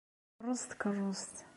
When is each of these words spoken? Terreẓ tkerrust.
Terreẓ 0.37 0.61
tkerrust. 0.71 1.35